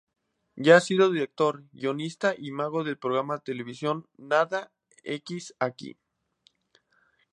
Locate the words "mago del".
2.49-2.97